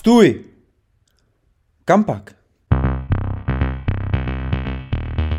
[0.00, 0.44] Stůj!
[1.84, 2.34] Kam pak?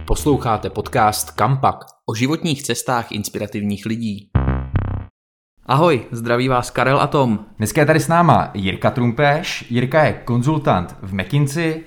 [0.07, 4.29] Posloucháte podcast Kampak o životních cestách inspirativních lidí.
[5.66, 7.45] Ahoj, zdraví vás Karel a Tom.
[7.57, 9.66] Dneska je tady s náma Jirka Trumpeš.
[9.70, 11.84] Jirka je konzultant v McKinsey, uh,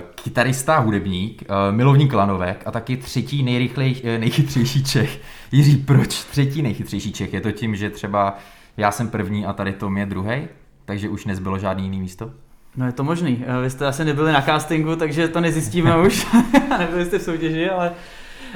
[0.00, 5.20] kytarista, hudebník, uh, milovník lanovek a taky třetí nejrychlej, uh, nejchytřejší Čech.
[5.52, 7.32] Jiří, proč třetí nejchytřejší Čech?
[7.32, 8.38] Je to tím, že třeba
[8.76, 10.48] já jsem první a tady Tom je druhý,
[10.88, 12.30] takže už nezbylo žádný jiný místo?
[12.76, 13.44] No je to možný.
[13.62, 16.26] Vy jste asi nebyli na castingu, takže to nezjistíme už.
[16.78, 17.92] Nebyli jste v soutěži, ale,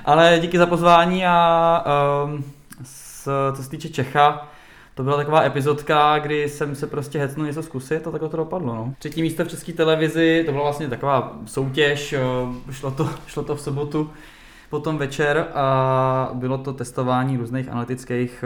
[0.04, 1.84] ale díky za pozvání a
[2.24, 2.44] um,
[2.84, 4.48] s, co se týče Čecha,
[4.94, 8.74] to byla taková epizodka, kdy jsem se prostě hecnul něco zkusit a takhle to dopadlo.
[8.74, 8.94] No.
[8.98, 12.14] Třetí místo v české televizi, to byla vlastně taková soutěž,
[12.70, 14.10] šlo to, šlo to v sobotu
[14.72, 18.44] potom večer a bylo to testování různých analytických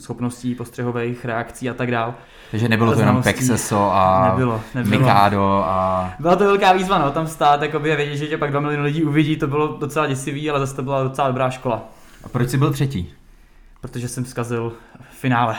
[0.00, 2.14] schopností, postřehových reakcí a tak dále.
[2.50, 5.00] Takže nebylo to jenom Pexeso a nebylo, nebylo.
[5.00, 6.10] Mikado a...
[6.18, 9.04] Byla to velká výzva, no, tam stát, jakoby, vědět, že tě pak dva miliony lidí
[9.04, 11.82] uvidí, to bylo docela děsivý, ale zase to byla docela dobrá škola.
[12.24, 13.12] A proč jsi byl třetí?
[13.80, 14.72] Protože jsem zkazil
[15.10, 15.56] finále.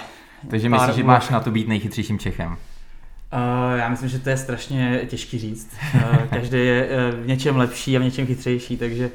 [0.50, 2.52] Takže myslíš, že máš na to být nejchytřejším Čechem?
[2.52, 5.78] Uh, já myslím, že to je strašně těžký říct.
[5.96, 9.10] Uh, každý je uh, v něčem lepší a v něčem chytřejší, takže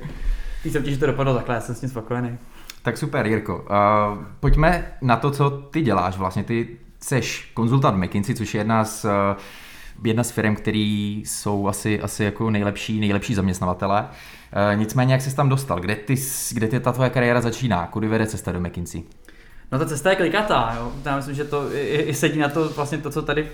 [0.65, 2.39] ty soutěži to dopadlo takhle, já jsem s tím spokojený.
[2.83, 3.57] Tak super, Jirko.
[3.57, 6.45] Uh, pojďme na to, co ty děláš vlastně.
[6.45, 6.69] Ty
[7.01, 9.11] seš konzultant McKinsey, což je jedna z, uh,
[10.05, 14.03] jedna z firm, který jsou asi, asi jako nejlepší, nejlepší zaměstnavatele.
[14.03, 15.81] Uh, nicméně, jak jsi tam dostal?
[15.81, 16.15] Kde, ty,
[16.53, 17.87] kde ty ta tvoje kariéra začíná?
[17.87, 19.03] Kudy vede cesta do McKinsey?
[19.73, 20.93] No ta cesta je klikatá, jo.
[21.05, 23.49] Já myslím, že to i, i sedí na to vlastně to, co tady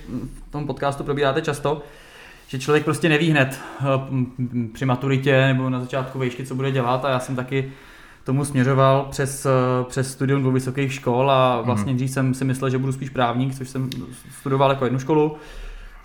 [0.48, 1.82] v tom podcastu probíráte často,
[2.50, 3.60] že člověk prostě neví hned
[4.72, 7.72] při maturitě nebo na začátku vejšky, co bude dělat a já jsem taky
[8.24, 9.46] tomu směřoval přes,
[9.88, 11.96] přes studium dvou vysokých škol a vlastně mm.
[11.96, 13.90] dřív jsem si myslel, že budu spíš právník, což jsem
[14.40, 15.36] studoval jako jednu školu.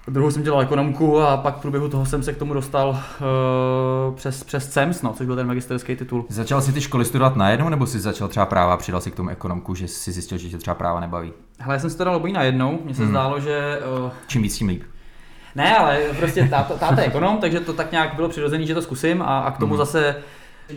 [0.07, 4.15] Druhou jsem dělal ekonomku a pak v průběhu toho jsem se k tomu dostal uh,
[4.15, 6.25] přes, přes CEMS, no, což byl ten magisterský titul.
[6.29, 9.15] Začal jsi ty školy studovat najednou, nebo jsi začal třeba práva a přidal si k
[9.15, 11.33] tomu ekonomku, že jsi zjistil, že tě třeba práva nebaví?
[11.59, 13.11] Hele, já jsem studoval obojí najednou, mně se hmm.
[13.11, 13.79] zdálo, že...
[14.05, 14.11] Uh...
[14.27, 14.83] Čím víc, tím líp.
[15.55, 18.81] Ne, ale prostě táta, táta je ekonom, takže to tak nějak bylo přirozené, že to
[18.81, 19.85] zkusím a, a k tomu hmm.
[19.85, 20.15] zase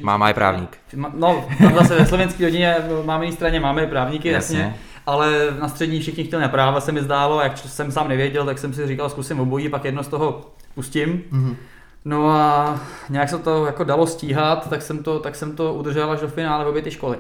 [0.00, 0.78] Máma je právník.
[1.15, 4.59] No, tam zase ve slovenské rodině, máme straně máme právníky, jasně.
[4.59, 4.77] jasně.
[5.06, 8.59] Ale na střední všichni chtěli na práva, se mi zdálo, jak jsem sám nevěděl, tak
[8.59, 11.25] jsem si říkal, zkusím obojí, pak jedno z toho pustím.
[11.33, 11.56] Mm-hmm.
[12.05, 16.11] No a nějak se to jako dalo stíhat, tak jsem to, tak jsem to udržel
[16.11, 17.19] až do finále v obě ty školy.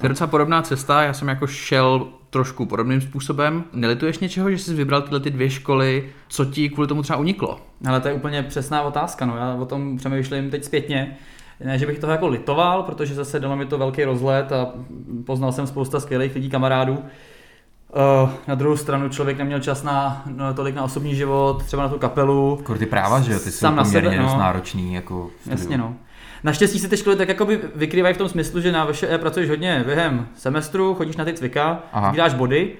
[0.00, 3.64] To je docela podobná cesta, já jsem jako šel trošku podobným způsobem.
[3.72, 7.60] Nelituješ něčeho, že jsi vybral tyhle ty dvě školy, co ti kvůli tomu třeba uniklo?
[7.86, 11.16] Ale to je úplně přesná otázka, no já o tom přemýšlím teď zpětně.
[11.64, 14.72] Ne, že bych toho jako litoval, protože zase dalo mi to velký rozlet a
[15.26, 16.92] poznal jsem spousta skvělých lidí, kamarádů.
[16.92, 21.88] Uh, na druhou stranu člověk neměl čas na, na tolik na osobní život, třeba na
[21.88, 22.60] tu kapelu.
[22.64, 24.38] Kor ty práva, že jo, ty jsou poměrně sebe, no.
[24.38, 24.94] náročný.
[24.94, 25.94] Jako Jasně no.
[26.44, 29.82] Naštěstí se ty školy tak jakoby vykrývají v tom smyslu, že na VŠE pracuješ hodně
[29.86, 31.82] během semestru, chodíš na ty cvika,
[32.12, 32.72] děláš body,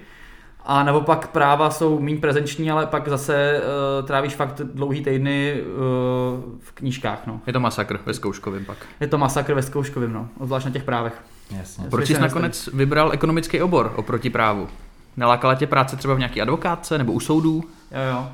[0.67, 3.61] a naopak práva jsou méně prezenční, ale pak zase
[4.01, 7.27] uh, trávíš fakt dlouhý týdny uh, v knížkách.
[7.27, 7.41] No.
[7.47, 8.77] Je to masakr ve zkouškovém pak.
[9.01, 10.29] Je to masakr ve zkouškovém, no.
[10.45, 11.23] Zvlášť na těch právech.
[11.59, 11.87] Jasně.
[11.91, 14.69] Proč jsi nakonec vybral ekonomický obor oproti právu?
[15.17, 17.65] Nelákala tě práce třeba v nějaký advokátce nebo u soudů?
[17.91, 18.31] Jo, jo.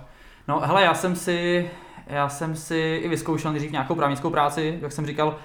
[0.49, 1.71] No hele, já jsem si,
[2.11, 5.37] já jsem si i vyzkoušel nejdřív nějakou právnickou práci, jak jsem říkal,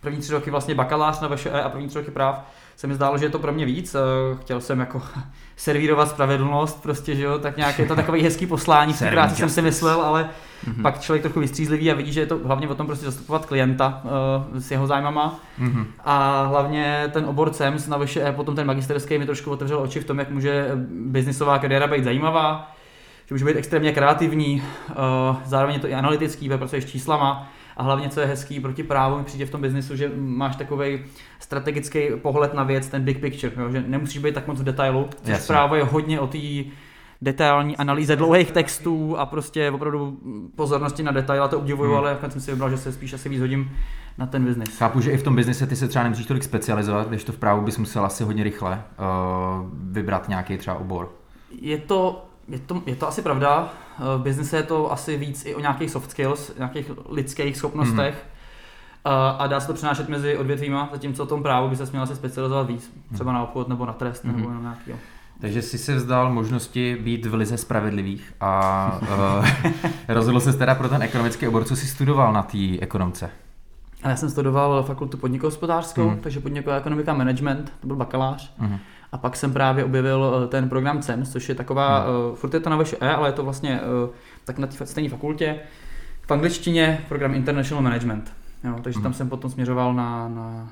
[0.00, 2.44] první tři roky vlastně bakalář na VŠE a první tři roky práv
[2.76, 3.94] se mi zdálo, že je to pro mě víc.
[3.94, 3.98] Eh,
[4.40, 5.02] chtěl jsem jako
[5.56, 8.98] servírovat spravedlnost, prostě, že jo, tak nějak je to takový hezký poslání, v
[9.36, 10.28] jsem si myslel, ale
[10.66, 10.82] mm-hmm.
[10.82, 14.02] pak člověk trochu vystřízlivý a vidí, že je to hlavně o tom prostě zastupovat klienta
[14.04, 15.84] uh, s jeho zájmama mm-hmm.
[16.04, 20.04] a hlavně ten obor CEMS na VŠE, potom ten magisterský mi trošku otevřel oči v
[20.04, 22.74] tom, jak může biznisová kariéra být zajímavá,
[23.26, 24.96] že může být extrémně kreativní, uh,
[25.44, 29.24] zároveň je to i analytický, pracuješ číslama, a hlavně, co je hezký proti právu, mi
[29.24, 31.04] přijde v tom biznisu, že máš takový
[31.38, 33.70] strategický pohled na věc, ten big picture, jo?
[33.70, 36.38] že nemusíš být tak moc v detailu, což právo je hodně o té
[37.22, 40.18] detailní analýze dlouhých textů a prostě opravdu
[40.56, 41.98] pozornosti na detail, a to obdivuju, hmm.
[41.98, 43.70] ale jak jsem si vybral, že se spíš asi víc hodím
[44.18, 44.78] na ten biznis.
[44.78, 47.36] Chápu, že i v tom biznise ty se třeba nemusíš tolik specializovat, když to v
[47.36, 51.12] právu bys musel asi hodně rychle uh, vybrat nějaký třeba obor.
[51.60, 53.72] Je to je to, je to asi pravda.
[53.98, 58.14] V biznise je to asi víc i o nějakých soft skills, nějakých lidských schopnostech.
[58.14, 59.36] Mm-hmm.
[59.38, 62.16] A dá se to přenášet mezi odvětvíma, zatímco o tom právu by se měl asi
[62.16, 62.92] specializovat víc.
[63.14, 64.36] Třeba na obchod nebo na trest mm-hmm.
[64.36, 64.92] nebo na nějaký.
[65.40, 69.48] Takže jsi se vzdal možnosti být v lize spravedlivých a uh,
[70.08, 71.64] rozhodl se teda pro ten ekonomický obor.
[71.64, 73.30] Co jsi studoval na té ekonomce?
[74.04, 76.18] Já jsem studoval fakultu podnikohospodářskou, mm.
[76.18, 78.54] takže podniková ekonomika management, to byl bakalář.
[78.58, 78.78] Mm.
[79.12, 82.30] A pak jsem právě objevil eh, ten program CEMS, což je taková, hmm.
[82.30, 84.10] uh, furt je to na VŠE, ale je to vlastně uh,
[84.44, 85.56] tak na té stejné fakultě,
[86.26, 88.32] v angličtině program International Management.
[88.64, 89.02] Jo, takže hmm.
[89.02, 90.68] tam jsem potom směřoval na, na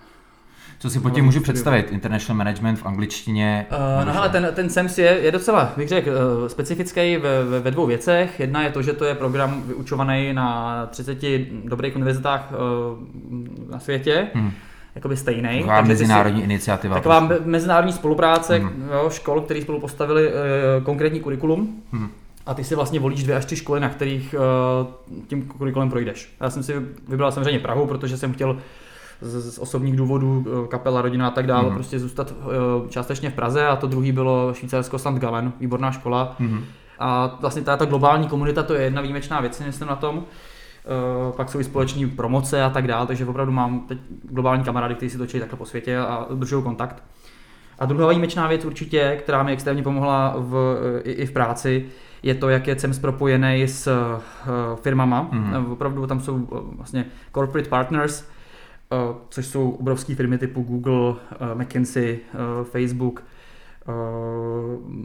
[0.78, 1.92] co si pod tím můžu představit?
[1.92, 3.66] International management v angličtině?
[3.98, 7.60] Uh, no hele, ten, ten SEMS je, je docela, bych řekl, uh, specifický ve, ve,
[7.60, 8.40] ve dvou věcech.
[8.40, 11.18] Jedna je to, že to je program vyučovaný na 30
[11.64, 14.28] dobrých univerzitách uh, na světě.
[14.34, 14.52] Hmm
[14.94, 15.58] jakoby stejný.
[15.58, 16.94] Taková mezinárodní si, iniciativa.
[16.94, 17.44] Taková prostě.
[17.46, 18.88] mezinárodní spolupráce hmm.
[18.92, 20.34] jo, škol, který spolu postavili uh,
[20.84, 21.82] konkrétní kurikulum.
[21.92, 22.10] Hmm.
[22.46, 24.34] A ty si vlastně volíš dvě až tři školy, na kterých
[25.14, 26.34] uh, tím kurikulem projdeš.
[26.40, 26.74] Já jsem si
[27.08, 28.58] vybral samozřejmě Prahu, protože jsem chtěl
[29.20, 31.74] z, z osobních důvodů, eh, kapela, rodina a tak dále, mm.
[31.74, 35.08] prostě zůstat uh, částečně v Praze a to druhý bylo Švýcarsko St.
[35.08, 36.36] Gallen, výborná škola.
[36.38, 36.64] Mm.
[36.98, 40.24] A vlastně ta, ta globální komunita, to je jedna výjimečná věc, myslím na tom.
[40.84, 44.94] Uh, pak jsou i společní promoce a tak dále, takže opravdu mám teď globální kamarády,
[44.94, 47.02] kteří si točí takhle po světě a držují kontakt.
[47.78, 51.86] A druhá výjimečná věc určitě, která mi extrémně pomohla v, i, i v práci,
[52.22, 55.30] je to, jak je CEMS propojený s uh, firmama.
[55.32, 55.72] Mm-hmm.
[55.72, 57.04] Opravdu tam jsou vlastně
[57.34, 58.24] corporate partners,
[58.92, 61.16] uh, což jsou obrovské firmy typu Google, uh,
[61.54, 63.39] McKinsey, uh, Facebook, uh,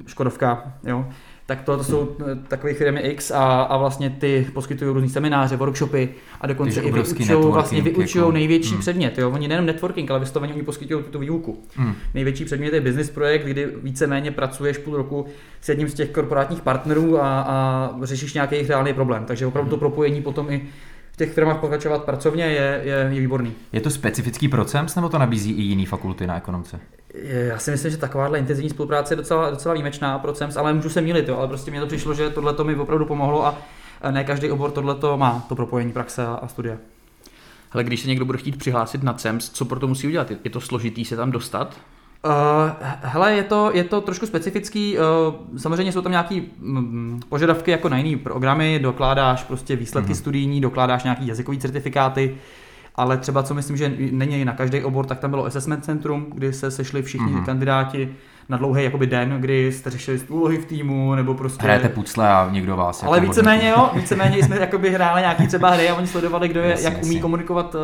[0.05, 1.05] Škodovka, jo
[1.47, 2.15] tak to, to jsou
[2.47, 6.09] takové firmy X a, a vlastně ty poskytují různé semináře, workshopy
[6.41, 8.79] a dokonce i vyučují vlastně vyučují jako, největší mm.
[8.79, 9.17] předmět.
[9.17, 9.31] Jo?
[9.31, 11.63] Oni nejenom networking, ale vystovaně oni poskytují tuto výuku.
[11.77, 11.93] Mm.
[12.13, 15.25] Největší předmět je business projekt, kdy víceméně pracuješ půl roku
[15.61, 19.25] s jedním z těch korporátních partnerů a, a řešíš nějaký jejich reálný problém.
[19.25, 20.61] Takže opravdu to propojení potom i
[21.15, 23.53] v těch firmách pokračovat pracovně je, je, je výborný.
[23.73, 26.79] Je to specifický proces, nebo to nabízí i jiné fakulty na ekonomce?
[27.23, 30.89] Já si myslím, že takováhle intenzivní spolupráce je docela, docela výjimečná pro CEMS, ale můžu
[30.89, 33.61] se mýlit, jo, ale prostě mi to přišlo, že tohle mi opravdu pomohlo a
[34.11, 36.77] ne každý obor tohle má, to propojení praxe a, a studia.
[37.71, 40.31] Ale když se někdo bude chtít přihlásit na CEMS, co pro to musí udělat?
[40.43, 41.77] Je to složitý se tam dostat?
[42.25, 42.31] Uh,
[43.01, 44.97] hele, je to, je to trošku specifický.
[44.97, 45.03] Uh,
[45.57, 50.17] samozřejmě jsou tam nějaké mm, požadavky jako na jiné programy, dokládáš prostě výsledky mm-hmm.
[50.17, 52.35] studijní, dokládáš nějaké jazykové certifikáty,
[52.95, 56.53] ale třeba co myslím, že není na každý obor, tak tam bylo assessment centrum, kdy
[56.53, 57.45] se sešli všichni mm-hmm.
[57.45, 58.09] kandidáti
[58.49, 61.63] na dlouhý jakoby den, kdy jste řešili úlohy v týmu, nebo prostě...
[61.63, 63.03] Hrajete pucle a někdo vás...
[63.03, 66.59] Ale jako víceméně jo, víceméně jsme jakoby hráli nějaký třeba hry a oni sledovali, kdo
[66.59, 67.81] je, jasně, jak umí komunikovat uh,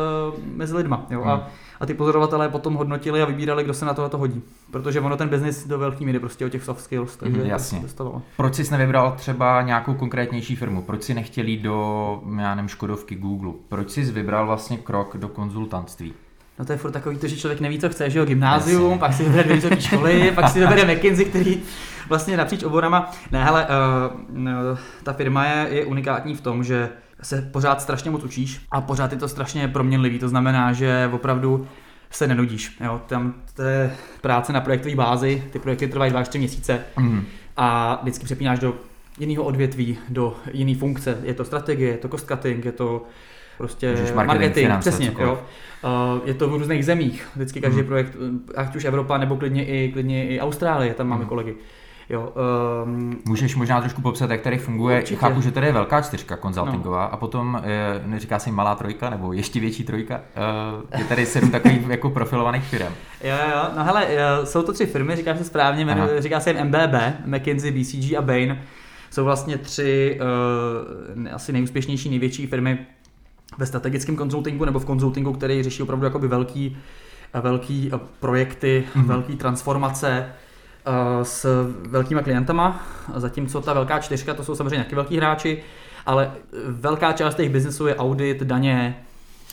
[0.54, 1.06] mezi lidma.
[1.10, 1.20] Jo?
[1.24, 1.30] Mm.
[1.30, 1.48] A
[1.82, 4.42] a ty pozorovatelé potom hodnotili a vybírali, kdo se na to hodí.
[4.70, 7.82] Protože ono ten biznis do velké míry prostě o těch soft skills, takže mm, jasně.
[7.94, 10.82] To Proč jsi nevybral třeba nějakou konkrétnější firmu?
[10.82, 13.52] Proč si nechtěl jít do, já nevím, Škodovky Google?
[13.68, 16.14] Proč jsi vybral vlastně krok do konzultantství?
[16.58, 18.98] No to je furt takový to, že člověk neví, co chce, že jo, gymnázium, Jasně.
[18.98, 21.62] pak si vybere dvě vysoké školy, pak si vybere McKinsey, který
[22.08, 23.10] vlastně napříč oborama.
[23.30, 23.66] Ne, hele,
[24.70, 26.88] uh, ta firma je, je unikátní v tom, že
[27.22, 30.18] se pořád strašně moc učíš a pořád je to strašně proměnlivý.
[30.18, 31.66] To znamená, že opravdu
[32.10, 32.76] se nenudíš.
[32.84, 33.00] Jo?
[33.06, 37.24] Tam to je práce na projektové bázi, ty projekty trvají 2 3 měsíce mm.
[37.56, 38.74] a vždycky přepínáš do
[39.18, 41.18] jiného odvětví, do jiné funkce.
[41.22, 43.06] Je to strategie, je to cost cutting, je to
[43.58, 45.14] prostě marketing, marketing finance, přesně.
[45.18, 45.42] Jo.
[45.84, 47.28] Uh, je to v různých zemích.
[47.36, 47.86] Vždycky každý mm.
[47.86, 48.16] projekt,
[48.56, 51.28] ať už Evropa nebo klidně i, klidně i Austrálie, tam máme mm.
[51.28, 51.54] kolegy.
[52.12, 52.32] Jo,
[52.84, 54.98] um, Můžeš možná trošku popsat, jak tady funguje.
[54.98, 55.20] Určitě.
[55.20, 57.12] Chápu, že tady je velká čtyřka konzultingová no.
[57.12, 61.50] a potom, je, neříká se malá trojka nebo ještě větší trojka, uh, je tady sedm
[61.50, 62.92] takových jako profilovaných firm.
[63.24, 64.06] Jo, jo, no hele,
[64.44, 66.94] jsou to tři firmy, říkáš se správně, jmenuje, říká se jim MBB,
[67.26, 68.58] McKinsey, BCG a Bain.
[69.10, 70.20] Jsou vlastně tři
[71.16, 72.78] uh, asi nejúspěšnější, největší firmy
[73.58, 76.76] ve strategickém konzultingu nebo v konzultingu, který řeší opravdu jakoby velký,
[77.42, 77.90] velký
[78.20, 79.06] projekty, mm-hmm.
[79.06, 80.34] velký transformace, Eh,
[81.22, 81.46] s
[81.88, 82.82] velkýma klientama,
[83.16, 85.62] zatímco ta velká čtyřka, to jsou samozřejmě nějaký velký hráči,
[86.06, 86.32] ale
[86.66, 89.04] velká část těch biznesů je audit, daně,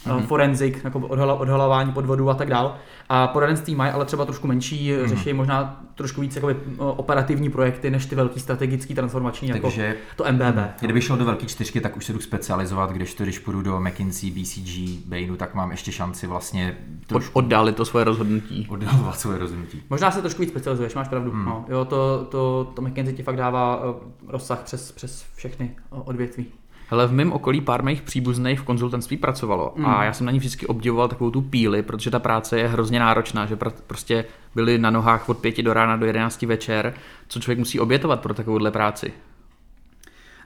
[0.05, 0.25] mm-hmm.
[0.25, 2.75] forenzik, jako odhalování podvodů a tak dál.
[3.09, 5.07] A poradenství mají ale třeba trošku menší, mm-hmm.
[5.07, 9.99] řeší možná trošku víc jakoby, operativní projekty než ty velký strategický transformační, jako Takže, jako
[10.15, 10.55] to MBB.
[10.55, 10.67] Mhm.
[10.79, 13.79] Kdyby šel do velké čtyřky, tak už se jdu specializovat, když to, když půjdu do
[13.79, 16.77] McKinsey, BCG, Bainu, tak mám ještě šanci vlastně
[17.07, 17.31] trošku...
[17.33, 18.67] oddálit to svoje rozhodnutí.
[18.69, 19.83] Oddálovat svoje rozhodnutí.
[19.89, 21.31] Možná se trošku víc specializuješ, máš pravdu.
[21.31, 21.45] Mm.
[21.45, 26.45] No, jo, to, to, to McKinsey ti fakt dává eh, rozsah přes, přes všechny odvětví.
[26.91, 29.85] Hele, v mém okolí pár mých příbuzných v konzultantství pracovalo mm.
[29.85, 32.99] a já jsem na ní vždycky obdivoval takovou tu píli, protože ta práce je hrozně
[32.99, 36.93] náročná, že pr- prostě byli na nohách od pěti do rána do jedenácti večer,
[37.27, 39.13] co člověk musí obětovat pro takovouhle práci.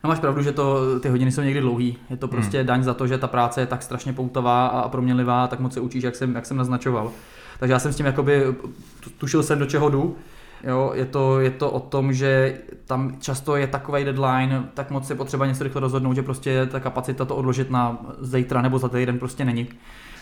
[0.04, 1.98] No máš pravdu, že to, ty hodiny jsou někdy dlouhý.
[2.10, 2.68] Je to prostě hmm.
[2.68, 5.80] daň za to, že ta práce je tak strašně poutová a proměnlivá, tak moc se
[5.80, 7.12] učíš, jak jsem, jak jsem naznačoval.
[7.60, 8.56] Takže já jsem s tím jakoby
[9.18, 10.16] tušil jsem, do čeho jdu
[10.64, 15.10] Jo, je, to, je to o tom, že tam často je takový deadline, tak moc
[15.10, 18.90] je potřeba něco rychle rozhodnout, že prostě ta kapacita to odložit na zítra nebo za
[18.90, 19.68] týden prostě není.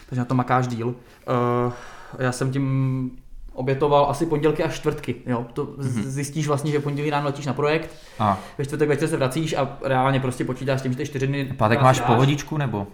[0.10, 0.88] Takže na to makáš díl.
[0.88, 1.74] Uh,
[2.20, 3.12] já jsem tím
[3.54, 5.16] obětoval asi pondělky a čtvrtky.
[5.26, 5.46] Jo?
[5.54, 6.02] To mm-hmm.
[6.02, 9.78] zjistíš vlastně, že pondělí ráno letíš na projekt, A ve čtvrtek večer se vracíš a
[9.84, 11.54] reálně prostě počítáš s tím, že ty čtyři dny.
[11.58, 12.08] pátek máš dáš.
[12.08, 12.88] pohodičku nebo?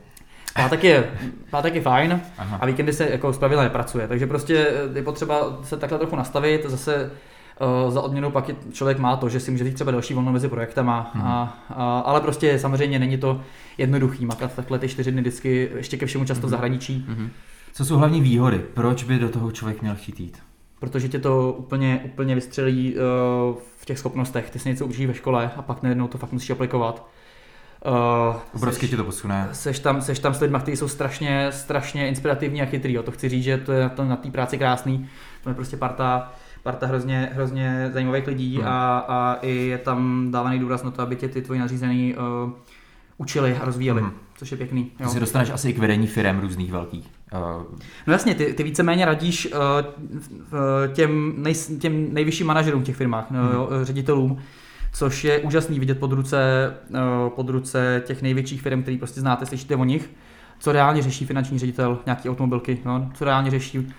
[0.55, 1.11] Pátek je,
[1.49, 2.57] pátek je fajn Aha.
[2.61, 7.11] a víkendy se jako zpravidla nepracuje, takže prostě je potřeba se takhle trochu nastavit, zase
[7.89, 10.47] za odměnu pak je, člověk má to, že si může říct třeba další volno mezi
[10.47, 11.23] projektama, Mhm.
[11.27, 13.41] a, a, ale prostě samozřejmě není to
[13.77, 16.47] jednoduchý makat takhle ty čtyři dny vždycky, ještě ke všemu často Mhm.
[16.47, 17.05] v zahraničí,
[17.73, 18.61] Co jsou hlavní výhody?
[18.73, 20.37] Proč by do toho člověk měl chtít jít?
[20.79, 23.01] protože tě to úplně, úplně vystřelí uh,
[23.77, 26.49] v těch schopnostech, ty si něco učíš ve škole a pak najednou to fakt musíš
[26.49, 27.07] aplikovat.
[27.85, 29.49] Uh, Obrovsky tě to posune.
[29.51, 32.93] seš tam, seš tam s lidmi, kteří jsou strašně, strašně inspirativní a chytrý.
[32.93, 33.03] Jo.
[33.03, 35.09] To chci říct, že to je na té práci krásný.
[35.43, 36.33] To je prostě parta,
[36.67, 38.67] parta hrozně, hrozně zajímavých lidí Hmm.
[38.67, 42.51] a, a i je tam dávaný důraz na to, aby tě ty tvoji nadřízený uh,
[43.17, 44.11] učili a rozvíjeli, Hmm.
[44.37, 44.83] což je pěkný.
[44.83, 45.09] Ty Jo.
[45.09, 47.05] se dostaneš asi i k vedení firm různých velkých.
[47.33, 47.39] Uh,
[48.07, 49.59] No jasně, ty, ty víceméně radíš uh,
[50.93, 53.39] těm, nej, těm nejvyšším manažerům v těch firmách, Hmm.
[53.45, 54.37] no, jo, ředitelům,
[54.93, 59.45] což je úžasný vidět pod ruce, uh, pod ruce těch největších firm, který prostě znáte,
[59.45, 60.09] slyšíte o nich,
[60.59, 63.93] co reálně řeší finanční ředitel nějaký automobilky, no, co reálně řeší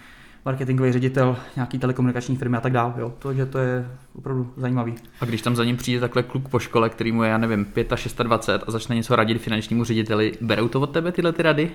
[0.44, 2.94] marketingový ředitel nějaký telekomunikační firmy a tak dále.
[2.98, 3.12] Jo.
[3.18, 3.86] Takže to je
[4.18, 4.94] opravdu zajímavý.
[5.20, 7.64] A když tam za ním přijde takhle kluk po škole, který mu je, já nevím,
[7.64, 11.42] 5 a 26 a začne něco radit finančnímu řediteli, berou to od tebe tyhle ty
[11.42, 11.70] rady?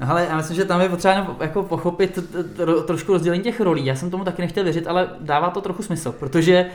[0.00, 2.18] No, ale já myslím, že tam je potřeba jako pochopit
[2.86, 3.86] trošku rozdělení těch rolí.
[3.86, 6.72] Já jsem tomu taky nechtěl věřit, ale dává to trochu smysl, protože uh,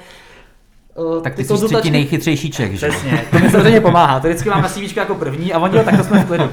[1.23, 2.89] tak ty jsi třetí nejchytřejší Čech, že?
[2.89, 4.19] Přesně, to mi samozřejmě pomáhá.
[4.19, 6.49] To vždycky mám na CV jako první a oni jo, tak to jsme v klidu.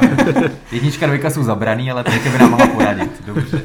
[0.72, 3.22] Jednička, dvojka jsou zabraný, ale trojka by nám mohla poradit.
[3.26, 3.62] Dobře.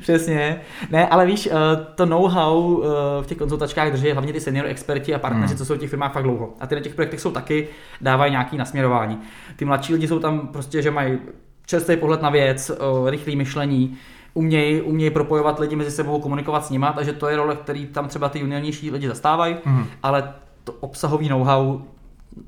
[0.00, 0.60] Přesně.
[0.90, 1.52] Ne, ale víš, eh,
[1.94, 2.86] to know-how eh,
[3.22, 5.58] v těch konzultačkách drží hlavně ty senior experti a partneři, Hmm.
[5.58, 6.52] co jsou v těch firmách fakt dlouho.
[6.60, 7.68] A ty na těch projektech jsou taky,
[8.00, 9.18] dávají nějaký nasměrování.
[9.56, 11.18] Ty mladší lidi jsou tam prostě, že mají
[11.66, 13.96] čerstvý pohled na věc, eh, rychlé myšlení,
[14.34, 18.08] umějí uměj propojovat lidi mezi sebou, komunikovat s nima, takže to je role, který tam
[18.08, 19.86] třeba ty juniornější lidi zastávají, Mhm.
[20.02, 20.32] ale
[20.64, 21.80] to obsahový know-how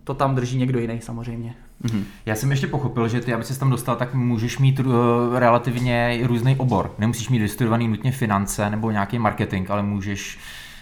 [0.04, 1.54] to tam drží někdo jiný samozřejmě.
[1.92, 2.04] Mhm.
[2.26, 4.94] Já jsem ještě pochopil, že ty, aby se tam dostal, tak můžeš mít uh,
[5.38, 6.94] relativně různý obor.
[6.98, 10.38] Nemusíš mít vystudovaný nutně finance nebo nějaký marketing, ale můžeš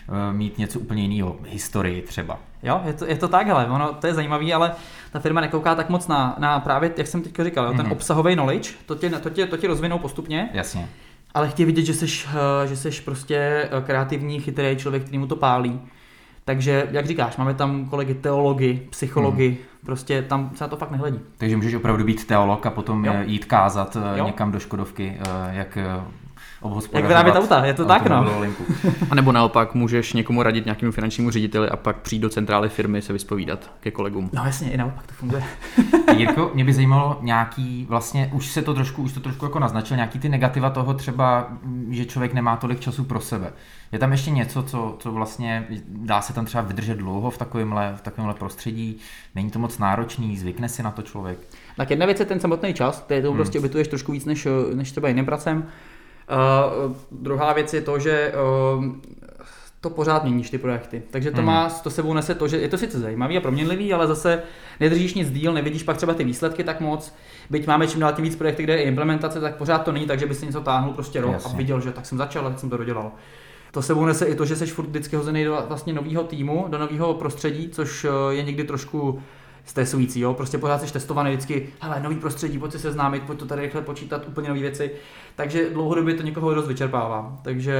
[0.08, 2.38] uh, mít něco úplně jiného, historii třeba.
[2.62, 4.72] Jo, je to, je to tak, hele, ono, to je zajímavé, ale
[5.14, 7.92] ta firma nekouká tak moc na, na právě, jak jsem teď říkal, jo, ten Mhm.
[7.92, 10.88] obsahový knowledge, to tě, to, tě, to tě rozvinou postupně, Jasně.
[11.34, 12.06] ale chtějí vidět, že jsi,
[12.64, 15.80] že jsi prostě eh, kreativní, chytrý člověk, který mu to pálí.
[16.44, 19.58] Takže, jak říkáš, máme tam kolegy teology, psychology, Mhm.
[19.86, 21.20] prostě tam se na to fakt nehledí.
[21.38, 23.12] Takže můžeš opravdu být teolog a potom Jo.
[23.12, 23.20] jo.
[23.24, 24.26] jít kázat Jo.
[24.26, 25.18] někam do Škodovky,
[25.50, 25.78] jak
[26.92, 28.40] Jak vyrábět auta, je to tak, no.
[28.40, 28.64] linku.
[29.10, 33.02] A nebo naopak můžeš někomu radit nějakému finančnímu řediteli a pak přijít do centrály firmy
[33.02, 34.30] se vyspovídat ke kolegům.
[34.32, 35.44] No jasně, i naopak to funguje.
[36.16, 39.96] Jirko, mě by zajímalo nějaký, vlastně už se to trošku, už to trošku jako naznačil,
[39.96, 41.48] nějaký ty negativa toho třeba,
[41.90, 43.52] že člověk nemá tolik času pro sebe.
[43.92, 47.92] Je tam ještě něco, co, co vlastně dá se tam třeba vydržet dlouho v takovémhle,
[47.96, 48.98] v takovémhle prostředí?
[49.34, 51.38] Není to moc náročný, zvykne si na to člověk?
[51.76, 53.42] Tak jedna věc je ten samotný čas, který tomu Hmm.
[53.42, 55.66] prostě obětuješ trošku víc než, než třeba jiným pracem.
[56.86, 58.32] Uh, druhá věc je to, že
[58.76, 58.84] uh,
[59.80, 61.02] to pořád měníš ty projekty.
[61.10, 61.46] Takže to Hmm.
[61.46, 64.42] má, to sebou nese to, že je to sice zajímavý a proměnlivý, ale zase
[64.80, 67.14] nedržíš nic díl, nevidíš pak třeba ty výsledky tak moc.
[67.50, 70.18] Byť máme čím dál tím víc projekty, kde je implementace, tak pořád to není tak,
[70.18, 71.52] že by si něco táhnul prostě rok Jasně.
[71.54, 73.12] a viděl, že tak jsem začal a teď jsem to dodělal.
[73.70, 76.78] To sebou nese i to, že jsi furt vždycky hozený do vlastně nového týmu, do
[76.78, 79.22] nového prostředí, což eh, je někdy trošku
[79.64, 80.34] stresující, jo?
[80.34, 83.82] prostě pořád jsi testovaný vždycky, hele, nový prostředí, pojď se seznámit, pojď to tady rychle
[83.82, 84.90] počítat, úplně nové věci.
[85.36, 87.38] Takže dlouhodobě to někoho dost vyčerpává.
[87.42, 87.76] Takže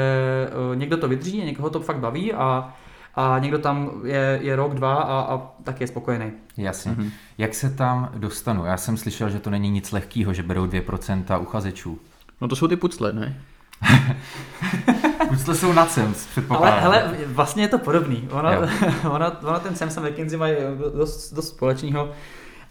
[0.71, 2.75] uh, někdo to vydrží, někoho to fakt baví a,
[3.15, 6.33] a někdo tam je, je rok, dva a, a tak je spokojený.
[6.57, 6.93] Jasně.
[6.93, 7.11] Mhm.
[7.39, 8.65] Jak se tam dostanu?
[8.65, 11.99] Já jsem slyšel, že to není nic lehkého, že berou 2% uchazečů.
[12.41, 13.41] No to jsou ty pucle, ne?
[15.39, 16.79] Pucle jsou na cem, Ale předpokládám.
[16.81, 18.29] hele, vlastně je to podobný.
[18.31, 18.63] Ono, Jo.
[19.11, 20.55] ono, ono ten Samsung McKinsey mají
[20.97, 22.09] dost, dost společného.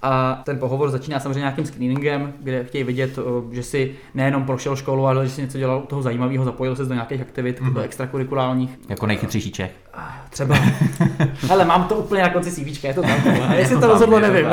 [0.05, 3.19] A ten pohovor začíná samozřejmě nějakým screeningem, kde chtějí vidět,
[3.51, 6.93] že si nejenom prošel školu, ale že si něco dělal toho zajímavého, zapojil se do
[6.93, 7.73] nějakých aktivit, Mhm.
[7.73, 7.81] mm-hmm.
[7.81, 8.79] extracurriculálních.
[8.89, 9.71] Jako nejchytřejší Čech.
[10.29, 10.55] Třeba.
[11.47, 13.11] Hele, mám to úplně na konci CV, je to tam.
[13.49, 14.45] A jestli to rozhodlo, nevím.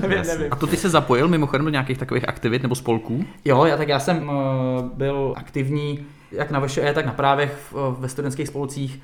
[0.00, 0.46] nevím, nevím.
[0.50, 3.24] A to ty se zapojil mimochodem do nějakých takových aktivit nebo spolků?
[3.44, 4.34] Jo, já, tak já jsem uh,
[4.94, 9.00] byl aktivní jak na VŠE, tak na právech ve studentských spolcích.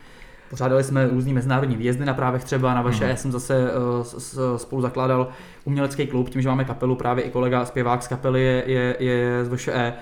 [0.51, 3.17] Pořádali jsme různý mezinárodní výjezdy na právech třeba, na VŠE Mhm.
[3.17, 5.29] jsem zase uh, s, spolu zakládal
[5.65, 9.45] umělecký klub, tím, že máme kapelu, právě i kolega zpěvák z kapely je, je, je
[9.45, 9.93] z VŠE.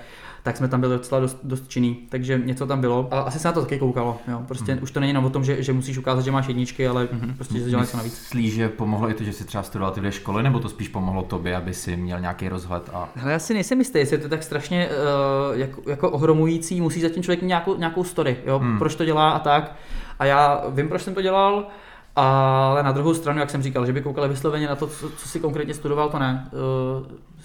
[0.43, 3.07] Tak jsme tam byli docela dost, dost činný, takže něco tam bylo.
[3.11, 4.17] A asi se na to taky koukalo.
[4.27, 4.41] Jo.
[4.47, 4.83] Prostě mm.
[4.83, 7.35] už to není jenom o tom, že, že musíš ukázat, že máš jedničky, ale mm-hmm.
[7.35, 8.19] prostě že děláš něco navíc.
[8.19, 10.87] Myslíš, že pomohlo i to, že jsi třeba studoval ty dvě školy, nebo to spíš
[10.87, 12.89] pomohlo tobě, aby si měl nějaký rozhled?
[12.93, 13.09] A...
[13.15, 17.01] Hele, já si nejsem jistý, jestli je to tak strašně uh, jako, jako ohromující, musí
[17.01, 18.59] zatím člověk mít nějakou, nějakou story, jo?
[18.59, 18.79] Mm.
[18.79, 19.75] proč to dělá a tak.
[20.19, 21.67] A já vím, proč jsem to dělal,
[22.15, 25.29] ale na druhou stranu, jak jsem říkal, že by koukali vysloveně na to, co, co
[25.29, 26.49] si konkrétně studoval, to ne.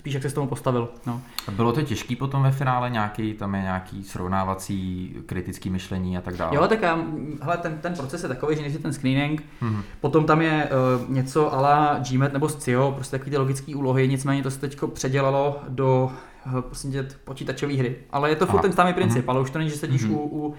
[0.07, 0.89] Spíš jak se s tomu postavil.
[1.07, 1.23] No.
[1.51, 6.37] Bylo to těžký potom ve finále nějaký, tam je nějaký srovnávací kritický myšlení a tak
[6.37, 6.57] dále?
[6.57, 6.99] Jo, tak já,
[7.43, 9.83] hele, ten, ten proces je takový, že než ten screening, mm-hmm.
[10.01, 10.69] potom tam je
[11.05, 14.79] uh, něco ala GMAT nebo SCIO, prostě takové ty logické úlohy, nicméně to se teď
[14.93, 16.13] předělalo do
[16.47, 17.97] uh, prostě počítačové hry.
[18.11, 19.31] Ale je to furt ten samý princip, mm-hmm.
[19.31, 20.15] ale už to není, že sedíš mm-hmm.
[20.15, 20.55] u, u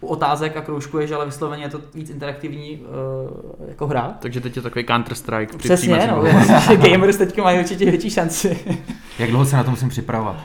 [0.00, 4.14] u otázek a kroužkuješ, ale vysloveně je to víc interaktivní uh, jako hra.
[4.20, 5.56] Takže teď je takový Counter-Strike.
[5.56, 6.24] Přesně, no,
[6.90, 8.58] gamers teď mají určitě větší šanci.
[9.18, 10.36] Jak dlouho se na to musím připravovat?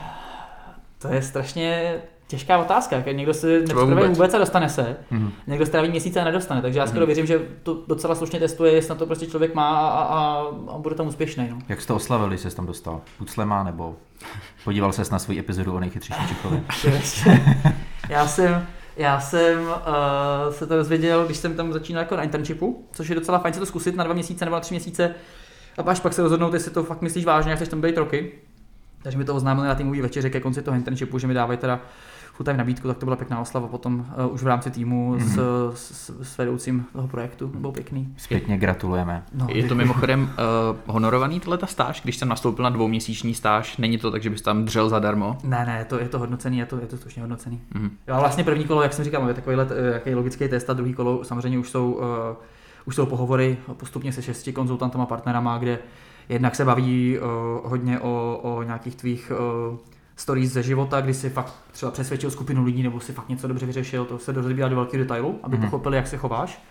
[0.98, 1.94] To je strašně
[2.30, 2.96] těžká otázka.
[2.96, 4.10] Jak někdo si nepřipraví vůbec.
[4.10, 5.30] vůbec a dostane se, mm-hmm.
[5.46, 6.62] někdo stráví měsíce a nedostane.
[6.62, 7.06] Takže já skoro mm-hmm.
[7.06, 10.78] věřím, že to docela slušně testuje, jestli na to prostě člověk má a, a, a
[10.78, 11.48] bude tam úspěšný.
[11.50, 11.58] No.
[11.68, 13.00] Jak jsi to oslavil, když jsi tam dostal?
[13.18, 13.96] Puclema nebo
[14.64, 16.62] podíval ses na svou epizodu o nejchytřejší Čechovi?
[18.08, 18.66] já jsem,
[18.96, 23.14] já jsem uh, se to dozvěděl, když jsem tam začínal jako na internshipu, což je
[23.14, 25.14] docela fajn se to zkusit na dva měsíce nebo na tři měsíce
[25.78, 28.32] a až pak se rozhodnout, jestli to fakt myslíš vážně, chceš tam být roky.
[29.02, 31.80] Takže mi to oznámili na týmový večeři ke konci toho internshipu, že mi dávají teda
[32.40, 35.72] full time nabídku, tak to byla pěkná oslava potom uh, už v rámci týmu mm-hmm.
[35.72, 37.48] s, s, s, vedoucím toho projektu.
[37.48, 38.14] Bylo pěkný.
[38.16, 39.22] Zpětně gratulujeme.
[39.34, 43.98] No, je to mimochodem uh, honorovaný tato stáž, když jsem nastoupil na dvouměsíční stáž, není
[43.98, 45.38] to tak, že bys tam dřel zadarmo?
[45.44, 47.60] Ne, ne, je to, je to hodnocený, je to, je to slušně hodnocený.
[47.74, 47.90] Mm-hmm.
[48.08, 50.70] Jo, a vlastně první kolo, jak jsem říkal, je takový let, eh, jaký logický test
[50.70, 52.02] a druhý kolo samozřejmě už jsou, uh,
[52.84, 55.78] už jsou pohovory postupně se šesti konzultantama, partnerama, kde
[56.30, 57.26] jednak se baví uh,
[57.70, 59.32] hodně o, o nějakých tvých
[59.70, 59.76] uh,
[60.16, 63.66] stories ze života, kdy si fakt třeba přesvědčil skupinu lidí nebo si fakt něco dobře
[63.66, 65.60] vyřešil, to se rozbírá do velkého detailu, aby mm-hmm.
[65.60, 66.62] pochopili, jak se chováš.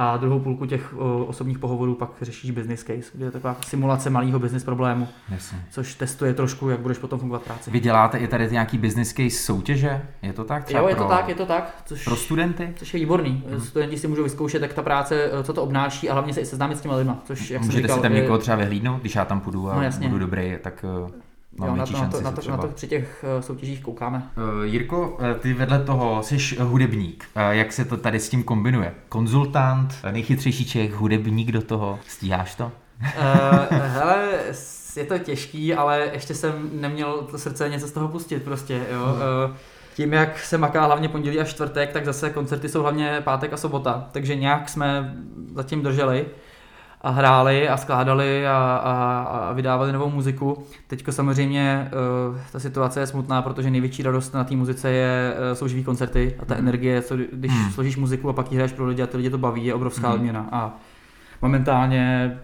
[0.00, 4.10] A druhou půlku těch o, osobních pohovorů pak řešíš business case, kde je taková simulace
[4.10, 5.58] malého business problému, Jasně.
[5.70, 7.70] což testuje trošku, jak budeš potom fungovat práci.
[7.70, 10.02] Vy děláte i tady nějaký business case soutěže?
[10.22, 10.64] Je to tak?
[10.64, 11.82] Třeba jo, je to pro, tak, je to tak.
[11.84, 12.72] Což, pro studenty?
[12.76, 13.44] Což je výborný.
[13.50, 13.60] Hmm.
[13.60, 16.78] Studenti si můžou vyzkoušet, jak ta práce, co to obnáší a hlavně se i seznámit
[16.78, 17.18] s těma lidma.
[17.24, 19.82] Což, jak Můžete říkal, si tam někoho třeba vyhlídnout, když já tam půjdu a no,
[19.82, 20.08] jasně.
[20.08, 21.27] budu dobrý, tak eh,
[21.66, 24.22] jo, na, to, na, to, na, to, na to při těch uh, soutěžích koukáme.
[24.36, 27.24] Uh, Jirko, ty vedle toho jsi hudebník.
[27.36, 28.94] Uh, jak se to tady s tím kombinuje?
[29.08, 31.98] Konzultant, nejchytřejší Čech, hudebník do toho.
[32.06, 32.64] Stíháš to?
[32.64, 34.28] uh, hele,
[34.96, 39.04] je to těžký, ale ještě jsem neměl to srdce něco z toho pustit prostě, jo.
[39.04, 39.50] Hmm.
[39.50, 39.56] Uh,
[39.94, 43.56] tím, jak se maká hlavně pondělí a čtvrtek, tak zase koncerty jsou hlavně pátek a
[43.56, 45.14] sobota, takže nějak jsme
[45.54, 46.26] zatím drželi
[47.00, 50.64] a hráli a skládali a, a, a vydávali novou muziku.
[50.86, 51.90] Teďko samozřejmě
[52.30, 55.84] uh, ta situace je smutná, protože největší radost na té muzice je, uh, jsou živý
[55.84, 56.60] koncerty a ta mm.
[56.60, 57.70] energie, co, když mm.
[57.70, 60.08] složíš muziku a pak ji hraješ pro lidi a ty lidi to baví, je obrovská
[60.08, 60.14] mm.
[60.14, 60.48] odměna.
[60.52, 60.76] A
[61.42, 62.36] momentálně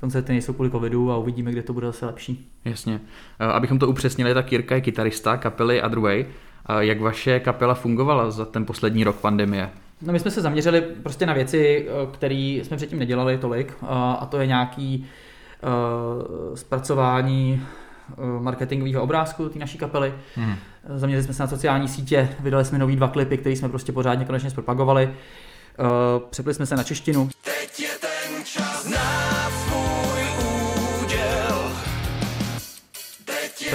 [0.00, 2.50] koncerty nejsou kvůli covidu a uvidíme, kde to bude zase lepší.
[2.64, 3.00] Jasně.
[3.40, 6.26] Uh, abychom to upřesnili, tak Jirka je kytarista kapely Otherway.
[6.78, 9.70] Jak vaše kapela fungovala za ten poslední rok pandemie?
[10.02, 14.26] No my jsme se zaměřili prostě na věci, eh, které jsme předtím nedělali tolik a
[14.30, 15.06] to je nějaký
[15.62, 17.62] uh, zpracování
[18.40, 20.14] marketingového obrázku té naší kapely.
[20.34, 20.54] Hmm.
[20.94, 24.24] Zaměřili jsme se na sociální sítě, vydali jsme nový dva klipy, které jsme prostě pořádně
[24.24, 25.10] konečně zpropagovali.
[26.30, 27.28] Přepli jsme se na češtinu.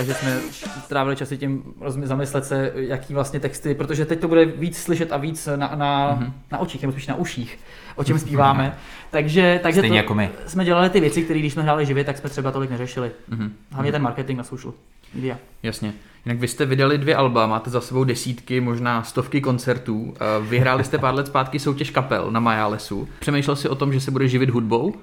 [0.02, 0.40] Takže jsme
[0.84, 1.64] strávili časy tím
[2.04, 6.16] zamyslet se, jaký vlastně texty, protože teď to bude víc slyšet a víc na, na,
[6.16, 6.32] mm-hmm.
[6.52, 7.60] na očích, nebo spíš na uších,
[7.96, 8.78] o čem zpíváme.
[9.12, 10.30] takže takže Stejně to, jako my.
[10.48, 13.12] jsme dělali ty věci, které když jsme hráli živě, tak jsme třeba tolik neřešili.
[13.32, 13.50] Mm-hmm.
[13.72, 14.74] Hlavně ten marketing na social
[15.14, 15.38] media.
[15.64, 15.94] Jasně.
[16.26, 20.14] Jinak vy jste vydali dvě alba, máte za sebou desítky, možná stovky koncertů.
[20.42, 23.08] Vyhráli jste pár let zpátky soutěž kapel na Majálesu.
[23.20, 24.94] Přemýšlel si o tom, že se bude živit hudbou?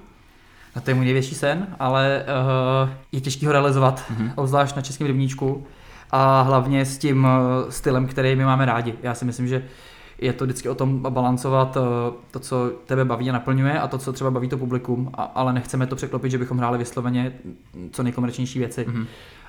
[0.75, 2.25] A to je můj největší sen, ale
[2.83, 4.31] uh, je těžký ho realizovat, mm-hmm.
[4.35, 5.67] obzvlášť na českém rybníčku
[6.11, 8.93] a hlavně s tím uh, stylem, který my máme rádi.
[9.03, 9.63] Já si myslím, že
[10.21, 11.83] je to vždycky o tom balancovat uh,
[12.31, 15.53] to, co tebe baví a naplňuje a to, co třeba baví to publikum, a, ale
[15.53, 17.33] nechceme to překlopit, že bychom hráli vysloveně
[17.91, 18.85] co nejkomerčnější věci.
[18.85, 19.05] Mm-hmm.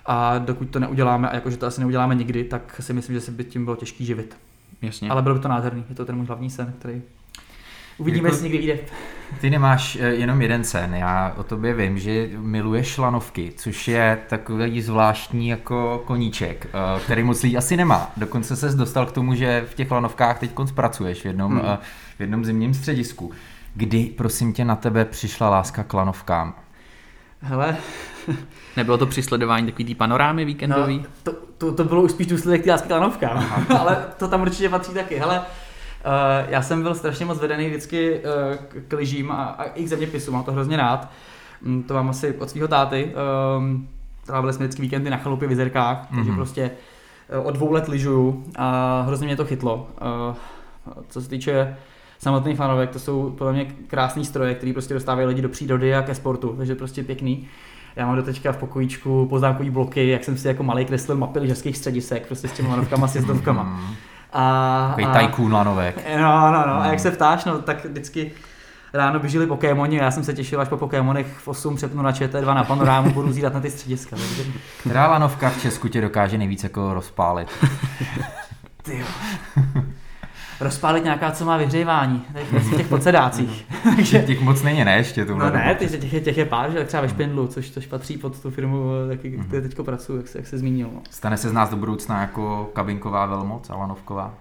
[0.07, 3.31] A dokud to neuděláme, a jakože to asi neuděláme nikdy, tak si myslím, že se
[3.31, 4.37] by tím bylo těžký živit.
[4.83, 5.11] Jasně.
[5.11, 7.03] Ale bylo by to nádherný, je to ten můj hlavní sen, který
[7.99, 8.79] Uvidíme, jako, jestli někdy vyjde.
[9.41, 10.95] Ty nemáš eh, jenom jeden sen.
[10.95, 17.23] Já o tobě vím, že miluješ lanovky, což je takový zvláštní jako koníček, eh, který
[17.23, 18.13] moc lidí asi nemá.
[18.17, 21.63] Dokonce se dostal k tomu, že v těch lanovkách teď pracuješ v jednom, hmm.
[21.65, 21.79] Eh,
[22.17, 23.33] v jednom zimním středisku.
[23.75, 26.55] Kdy, prosím tě, na tebe přišla láska k lanovkám?
[27.43, 27.77] Hele,
[28.77, 30.99] Nebylo to při sledování takový tý panorámy víkendový?
[30.99, 34.43] No, to, to, to, bylo už spíš důsledek té lásky k lanovkám, ale to tam
[34.43, 35.19] určitě patří taky.
[35.19, 35.43] Hele,
[36.07, 39.89] Uh, já jsem byl strašně moc vedený vždycky uh, k, lyžím a, a i k
[39.89, 41.11] zeměpisu, mám to hrozně rád.
[41.67, 43.13] Um, to mám asi od svého táty.
[43.59, 43.89] Um,
[44.27, 46.17] trávili jsme vždycky víkendy na chalupě v Jezerkách, mm-hmm.
[46.17, 46.71] takže prostě
[47.41, 49.89] uh, od dvou let lyžuju a hrozně mě to chytlo.
[50.31, 50.35] Uh,
[51.09, 51.77] co se týče
[52.19, 56.03] samotných fanovek, to jsou podle mě krásné stroje, které prostě dostávají lidi do přírody a
[56.03, 57.49] ke sportu, takže prostě pěkný.
[57.97, 61.39] Já mám do teďka v pokojíčku poznámkový bloky, jak jsem si jako malý kreslil mapy
[61.39, 63.63] lyžařských středisek, prostě s těmi lanovkama, s jezdovkama.
[63.63, 63.95] Mhm.
[64.33, 65.97] A, Takový a, tajkůn lanovek.
[66.21, 66.81] No, no, no.
[66.81, 68.33] A jak se ptáš, no, tak vždycky
[68.93, 72.55] ráno běželi Pokémoni já jsem se těšil, až po Pokémonech v 8 přepnu na ČT2
[72.55, 74.17] na panorámu, budu zírat na ty střediska.
[74.17, 74.45] Takže...
[74.81, 77.49] Která lanovka v Česku tě dokáže nejvíc jako rozpálit?
[78.83, 79.05] Ty
[80.61, 83.67] rozpálit nějaká, co má vyhřívání, v těch podsedácích.
[83.97, 84.23] Takže...
[84.23, 86.79] Těch moc není, ne, ještě tu No ne, těch, těch, je, těch je pár, že
[86.79, 90.17] tak třeba ve Špindlu, což, což patří pod tu firmu, taky, mm kde teďko pracuji,
[90.17, 90.91] jak se, jak se zmínil.
[90.95, 91.03] No.
[91.11, 94.35] Stane se z nás do budoucna jako kabinková velmoc a lanovková?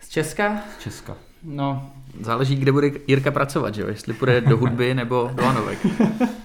[0.00, 0.56] Z Česka?
[0.78, 1.16] Z Česka.
[1.42, 1.90] No.
[2.20, 3.88] Záleží, kde bude Jirka pracovat, že jo?
[3.88, 5.78] Jestli půjde do hudby nebo do lanovek.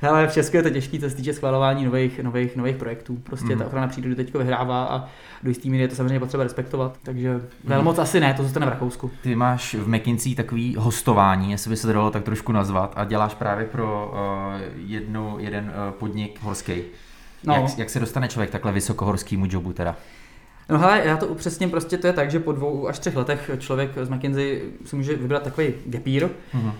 [0.00, 3.16] Hele, v Česku je to těžké, co se týče schvalování nových, nových, nových projektů.
[3.16, 3.58] Prostě mm.
[3.58, 5.08] ta ochrana přírody teď vyhrává a
[5.42, 6.98] do jistý míry je to samozřejmě potřeba respektovat.
[7.02, 7.42] Takže mm.
[7.64, 9.10] velmoc asi ne, to zůstane v Rakousku.
[9.22, 13.04] Ty máš v McKinsey takový hostování, jestli by se to dalo tak trošku nazvat, a
[13.04, 16.82] děláš právě pro uh, jednu, jeden uh, podnik horský.
[17.44, 17.54] No.
[17.54, 19.96] Jak, jak se dostane člověk takhle vysokohorskému jobu teda?
[20.68, 23.50] No hele, já to upřesním, prostě to je tak, že po dvou až třech letech
[23.58, 26.72] člověk z McKinsey si může vybrat takový gapír, mm-hmm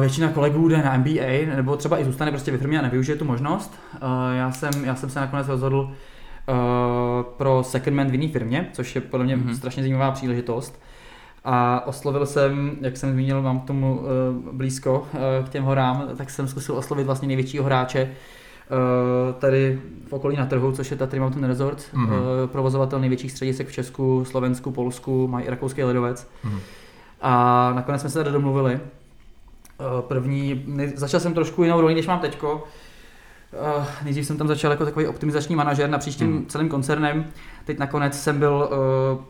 [0.00, 3.24] většina kolegů jde na MBA, nebo třeba i zůstane prostě ve firmě a nevyužije tu
[3.24, 3.80] možnost.
[3.94, 3.98] Eh,
[4.36, 6.52] já jsem, já jsem se nakonec rozhodl eh,
[7.36, 9.56] pro secondment v jiné firmě, což je podle mě mm-hmm.
[9.56, 10.82] strašně zajímavá příležitost.
[11.44, 14.00] A oslovil jsem, jak jsem zmínil, mám k tomu
[14.52, 15.08] blízko
[15.44, 18.10] k těm horám, tak jsem zkusil oslovit vlastně největšího hráče
[19.38, 22.46] tady v okolí na trhu, což je Tatry Mountain Resort, mm-hmm.
[22.46, 26.28] provozovatel největších středisek v Česku, Slovensku, Polsku, mají rakouský ledovec.
[26.44, 26.58] Mm-hmm.
[27.20, 28.80] A nakonec jsme se tady domluvili,
[29.80, 30.64] Eh, první,
[30.94, 32.64] začal jsem trošku jinou roli, než mám teďko.
[33.78, 36.46] Uh, nejdřív jsem tam začal jako takový optimizační manažer na příštím hmm.
[36.46, 37.26] celým koncernem.
[37.64, 38.70] Teď nakonec jsem byl
[39.18, 39.24] uh,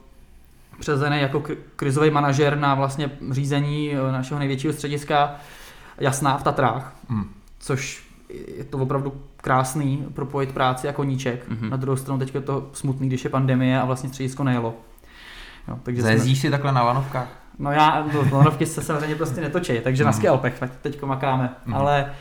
[0.81, 1.43] přezený jako
[1.77, 5.35] krizový manažer na vlastně řízení našeho největšího střediska
[5.99, 7.31] Jasná v Tatrách, hmm.
[7.59, 8.05] což
[8.57, 11.49] je to opravdu krásný propojit práci a koníček.
[11.49, 11.71] Hmm.
[11.71, 14.75] Na druhou stranu teď je to smutný, když je pandemie a vlastně středisko nejelo.
[15.69, 16.49] Jo, takže Zajezdíš jsme...
[16.49, 17.40] si takhle na vanovkách?
[17.61, 20.21] No já, do Lonovky se samozřejmě prostě netočí, takže na mhm.
[20.21, 21.75] Skalpech teď makáme, mm.
[21.75, 22.13] ale,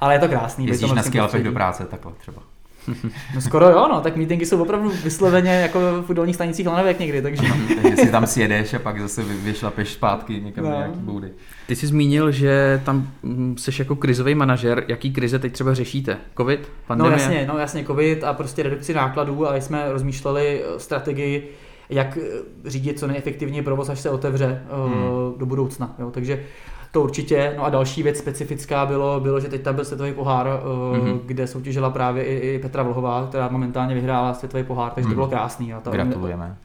[0.00, 0.66] ale je to krásný.
[0.66, 2.42] Jezdíš na Skalpech do práce takhle třeba.
[3.34, 7.22] No skoro jo, no, tak meetingy jsou opravdu vysloveně jako v futbolních stanicích lanovek někdy,
[7.22, 7.42] takže...
[7.82, 10.70] takže si tam sjedeš a pak zase vyšlapeš zpátky někam no.
[10.70, 11.30] nějaký boudy.
[11.66, 13.08] Ty jsi zmínil, že tam
[13.56, 14.84] jsi mm, jako krizový manažer.
[14.88, 16.16] Jaký krize teď třeba řešíte?
[16.36, 16.70] Covid?
[16.86, 17.16] Pandemie?
[17.16, 21.50] No jasně, no jasně, covid a prostě redukci nákladů a jsme rozmýšleli strategii,
[21.90, 25.38] jak eh, řídit co nejefektivněji provoz, až se otevře eh, hmm.
[25.38, 25.94] do budoucna.
[25.98, 26.10] Jo.
[26.10, 26.44] Takže
[26.92, 27.54] to určitě.
[27.56, 31.20] No a další věc specifická bylo, bylo že teď tam byl světový pohár, mm-hmm.
[31.24, 35.12] kde soutěžila právě i, i Petra Vlhová, která momentálně vyhrála světový pohár, takže mm.
[35.12, 35.74] to bylo krásný.
[35.74, 36.56] A ta Gratulujeme.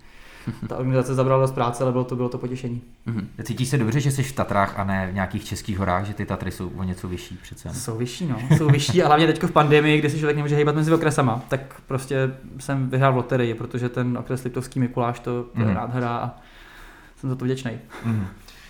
[0.68, 2.82] Ta organizace zabrala dost práce, ale bylo to, bylo to potěšení.
[3.08, 3.26] Mm-hmm.
[3.44, 6.26] Cítíš se dobře, že jsi v Tatrách a ne v nějakých českých horách, že ty
[6.26, 7.70] Tatry jsou o něco vyšší přece?
[7.74, 8.58] Jsou vyšší, no.
[8.58, 11.82] Jsou vyšší a hlavně teď v pandemii, kdy si člověk nemůže hýbat mezi okresama, tak
[11.88, 15.74] prostě jsem vyhrál v loterii, protože ten okres Liptovský Mikuláš to mm-hmm.
[15.74, 16.40] rád hrá a
[17.16, 17.72] jsem za to vděčný.
[18.06, 18.26] Mm-hmm.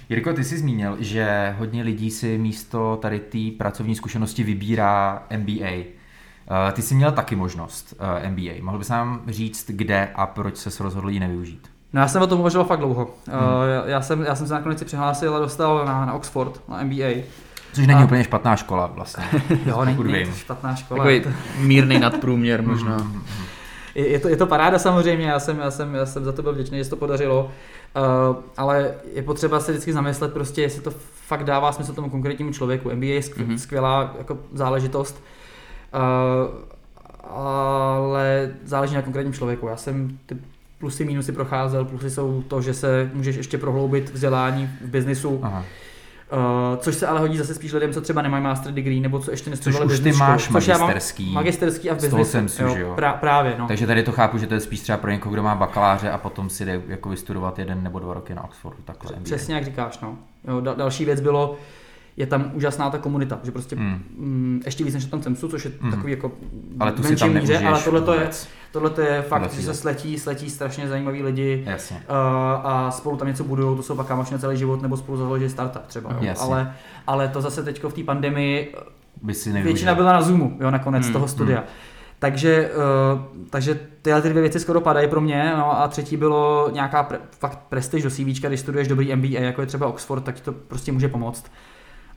[0.09, 6.00] Jirko, ty jsi zmínil, že hodně lidí si místo tady té pracovní zkušenosti vybírá MBA.
[6.51, 8.51] Eh, ty jsi měl taky možnost eh, MBA.
[8.61, 11.67] Mohl bys nám říct, kde a proč se rozhodl ji nevyužít?
[11.93, 13.09] No já jsem o tom uvažoval fakt dlouho.
[13.27, 13.39] Hmm.
[13.73, 17.23] Já, já, jsem, já jsem se nakonec přihlásil a dostal na, na Oxford, na MBA.
[17.73, 18.03] Což není a...
[18.03, 19.23] úplně špatná škola vlastně.
[19.65, 20.97] jo, není, není to špatná škola.
[20.97, 22.97] Takový mírný nadprůměr možná.
[22.97, 23.23] Hmm, hmm,
[23.95, 26.41] je, je, to, je to paráda samozřejmě, já jsem, já, jsem, já jsem za to
[26.41, 30.81] byl vděčný, že se to podařilo, uh, ale je potřeba se vždycky zamyslet prostě, jestli
[30.81, 30.91] to
[31.27, 32.89] fakt dává smysl tomu konkrétnímu člověku.
[32.95, 33.21] MBA je
[33.57, 35.40] skvělá jako záležitost, Uh,
[37.29, 39.67] ale záleží na konkrétním člověku.
[39.67, 40.37] Já jsem ty
[40.79, 41.85] plusy, minusy procházel.
[41.85, 45.39] Plusy jsou to, že se můžeš ještě prohloubit vzdělání v biznisu.
[45.43, 45.65] Aha.
[46.31, 49.31] Uh, což se ale hodí zase spíš lidem, co třeba nemají master degree, nebo co
[49.31, 51.25] ještě nestudovali Což už ty máš což magisterský.
[51.25, 52.31] Mám magisterský a v biznesu.
[52.31, 52.93] jsem si, jo, jo.
[52.95, 53.67] Pra, právě, no.
[53.67, 56.17] Takže tady to chápu, že to je spíš třeba pro někoho, kdo má bakaláře a
[56.17, 58.77] potom si jde jako vystudovat jeden nebo dva roky na Oxfordu.
[58.85, 60.17] Takhle Přesně jak říkáš, no.
[60.47, 61.57] Jo, da, další věc bylo,
[62.17, 64.03] je tam úžasná ta komunita, že prostě mm.
[64.17, 65.91] Mm, ještě víc než na tom CEMSu, což je mm.
[65.91, 66.31] takový jako
[66.79, 68.29] ale tu tam míře, ale tohle to je,
[68.71, 71.97] tohle to je fakt, že se sletí, sletí strašně zajímaví lidi Jasně.
[71.97, 72.03] Uh,
[72.63, 75.87] a spolu tam něco budou, to jsou pak kámoši celý život, nebo spolu založí startup
[75.87, 76.17] třeba.
[76.21, 76.33] Jo.
[76.39, 76.73] Ale,
[77.07, 78.75] ale to zase teď v té pandemii
[79.21, 79.73] by si nevyužil.
[79.73, 81.63] Většina byla na Zoomu, jo, nakonec Hmm, toho studia.
[82.19, 82.71] Takže,
[83.13, 87.03] uh, takže tyhle ty dvě věci skoro padají pro mě, no a třetí bylo nějaká
[87.03, 90.41] pre, fakt prestiž do CV, když studuješ dobrý MBA, jako je třeba Oxford, tak ti
[90.41, 91.51] to prostě může pomoct.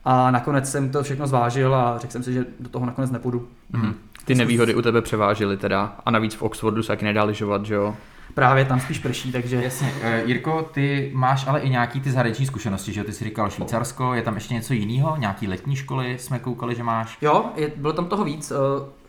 [0.05, 3.47] A nakonec jsem to všechno zvážil a řekl jsem si, že do toho nakonec nepůjdu.
[3.71, 3.93] Mhm.
[4.25, 7.73] Ty nevýhody u tebe převážily teda a navíc v Oxfordu se taky nedá lyžovat, že
[7.73, 7.95] jo?
[8.33, 9.91] Právě tam spíš prší, takže Jasně.
[10.01, 13.05] Eh, Jirko, ty máš ale i nějaký ty zahraniční zkušenosti, že jo?
[13.05, 15.17] Ty jsi říkal Švýcarsko, je tam ještě něco jiného?
[15.17, 17.17] Nějaký letní školy jsme koukali, že máš?
[17.21, 18.51] Jo, je, bylo tam toho víc.
[18.51, 18.55] Eh,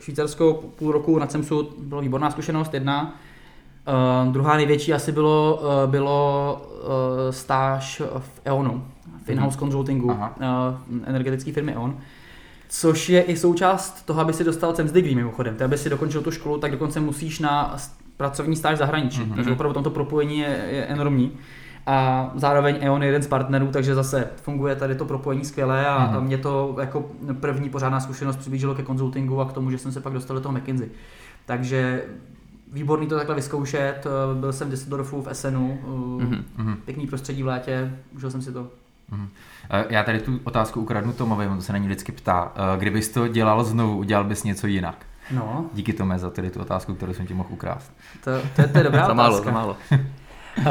[0.01, 3.15] Švýcarsko půl roku na CEMSu bylo výborná zkušenost, jedna.
[4.25, 6.89] Uh, druhá největší asi bylo, uh, bylo uh,
[7.31, 8.85] stáž v EONu,
[9.27, 10.35] v in-house consultingu, uh, Aha.
[11.05, 11.97] energetické firmy EON.
[12.69, 15.57] Což je i součást toho, aby si dostal CEMS degree mimochodem.
[15.57, 17.77] Ty, aby si dokončil tu školu, tak dokonce musíš na
[18.17, 19.21] pracovní stáž zahraničí.
[19.21, 19.31] Mhm.
[19.31, 19.35] Mm-hmm.
[19.35, 21.33] Takže opravdu tam to propojení je, je enormní.
[21.87, 25.99] A zároveň EON je jeden z partnerů, takže zase funguje tady to propojení skvěle a
[26.07, 26.15] Mhm.
[26.17, 26.21] mm-hmm.
[26.27, 27.11] mě to jako
[27.41, 30.41] první pořádná zkušenost přiblížilo ke konzultingu a k tomu, že jsem se pak dostal do
[30.41, 30.89] toho McKinsey.
[31.47, 32.05] Takže
[32.73, 35.79] výborný to takhle vyzkoušet, eh, byl jsem v Düsseldorfu v Essenu,
[36.21, 36.45] Mhm.
[36.57, 36.77] Mhm.
[36.85, 38.67] pěkný prostředí v létě, užil jsem si to.
[39.11, 39.29] Mhm.
[39.71, 42.53] Eh, Já tady tu otázku ukradnu Tomovi, on se na ní vždycky ptá.
[42.75, 45.07] Eh, Kdybys to dělal znovu, udělal bys něco jinak?
[45.31, 47.93] No, Díky Tome za tady tu otázku, kterou jsem ti mohl ukrást.
[48.25, 49.51] to, to, je, to je dobrá za málo, otázka.
[49.51, 49.77] za málo.
[50.59, 50.65] Uh,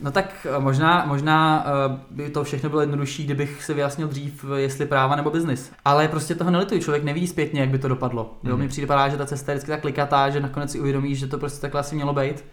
[0.00, 4.86] no tak možná, možná uh, by to všechno bylo jednodušší, kdybych si vyjasnil dřív, jestli
[4.86, 5.72] práva nebo biznis.
[5.84, 8.34] Ale prostě toho nelituji, člověk neví zpětně, jak by to dopadlo.
[8.44, 8.58] Jo, Mhm.
[8.62, 11.38] mi připadá, že ta cesta je vždycky tak klikatá, že nakonec si uvědomíš, že to
[11.38, 12.44] prostě takhle asi mělo být.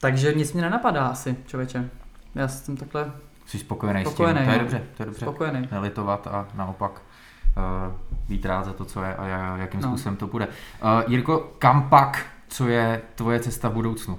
[0.00, 1.90] Takže nic mě nenapadá asi, člověče.
[2.34, 3.10] Já jsem takhle
[3.48, 4.46] Jsi spokojený, Spokojený, s tím?
[4.46, 5.20] To je dobře, to je dobře.
[5.20, 5.68] spokojený.
[5.72, 6.92] Nelitovat a naopak
[7.56, 7.92] uh,
[8.28, 9.88] být rád za to, co je a ja- jakým No.
[9.88, 10.46] způsobem to bude.
[10.46, 10.52] Uh,
[11.06, 14.18] Jirko, kam pak, co je tvoje cesta v budoucnu?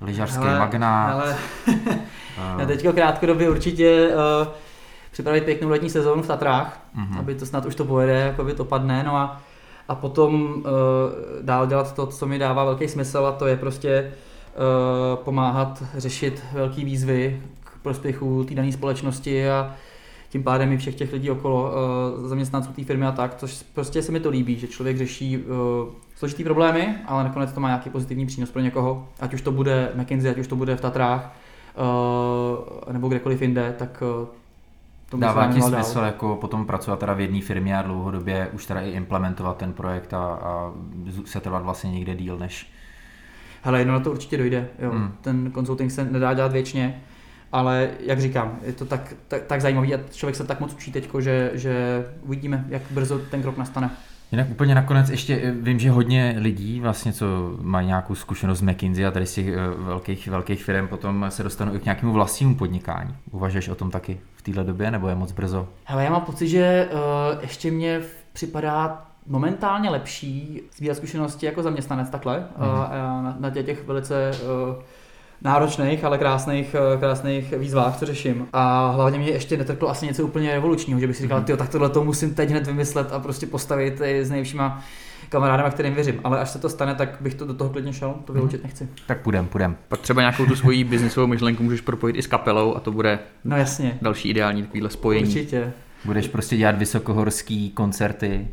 [0.00, 1.12] Lyžařský Hele, magnát.
[1.12, 1.36] Ale
[1.68, 1.98] eh,
[2.58, 4.52] já teďka krátkodobě určitě uh,
[5.12, 7.18] připravit pěknou letní sezónu v Tatrách, mhm.
[7.18, 9.40] aby to snad už to pojede, jako by to padne, no a,
[9.88, 10.62] a potom uh,
[11.42, 14.12] dál dělat to, co mi dává velký smysl a to je prostě
[15.18, 17.42] uh, pomáhat řešit velké výzvy
[17.86, 19.74] prospěchu té dané společnosti a
[20.28, 21.72] tím pádem i všech těch lidí okolo,
[22.18, 25.38] uh, zaměstnanců té firmy a tak, což prostě se mi to líbí, že člověk řeší
[25.38, 25.44] uh,
[26.16, 29.92] složitý problémy, ale nakonec to má nějaký pozitivní přínos pro někoho, ať už to bude
[29.94, 31.36] McKinsey, ať už to bude v Tatrách,
[32.86, 34.02] uh, nebo kdekoliv jinde, tak
[35.10, 35.70] to Dává ti dál.
[35.70, 39.72] smysl jako potom pracovat teda v jedné firmě a dlouhodobě už teda i implementovat ten
[39.72, 40.72] projekt a, a
[41.24, 42.70] se trvat vlastně někde díl než...
[43.62, 44.68] Hele, jedno na to určitě dojde.
[44.78, 44.90] Jo.
[44.90, 45.12] Hmm.
[45.20, 47.02] Ten consulting se nedá dělat věčně,
[47.52, 50.92] ale jak říkám, je to tak, tak, tak zajímavý a člověk se tak moc učí
[50.92, 53.90] teďko, že, že uvidíme, jak brzo ten krok nastane.
[54.32, 57.26] Jinak úplně nakonec ještě eh, vím, že hodně lidí vlastně, co
[57.60, 61.42] mají nějakou zkušenost z McKinsey a tady z těch eh, velkých, velkých firm potom se
[61.42, 63.14] dostanou i k nějakému vlastnímu podnikání.
[63.30, 65.68] Uvažuješ o tom taky v téhle době nebo je moc brzo?
[65.84, 68.00] Hele, já mám pocit, že uh, ještě mě
[68.32, 72.66] připadá momentálně lepší sbírat zkušenosti jako zaměstnanec takhle mm.
[72.66, 74.82] uh, na, na těch, těch velice uh,
[75.42, 78.46] náročných, ale krásných, uh, krásných výzvách, co řeším.
[78.52, 81.44] A hlavně mě ještě netrklo asi něco úplně revolučního, že bych si říkal, Mhm.
[81.46, 84.82] ty tak tohle to musím teď hned vymyslet a prostě postavit i s nejlepšíma
[85.28, 86.20] kamarádama, kterým věřím.
[86.24, 88.88] Ale až se to stane, tak bych to do toho klidně šel, to vyloučit nechci.
[89.06, 89.76] Tak půjdem, půjdem.
[89.88, 93.18] Pak třeba nějakou tu svoji biznisovou myšlenku můžeš propojit i s kapelou a to bude
[93.44, 95.26] No jasně, další ideální takovýhle spojení.
[95.28, 95.72] určitě.
[96.04, 98.48] Budeš prostě dělat vysokohorský koncerty.